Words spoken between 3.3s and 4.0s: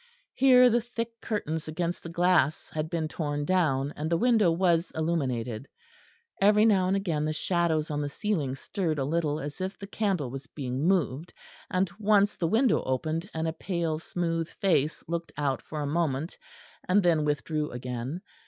down,